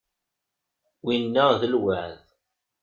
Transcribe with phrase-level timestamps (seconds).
[1.03, 2.23] Winna d lweεd.